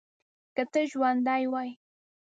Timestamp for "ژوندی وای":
0.91-1.69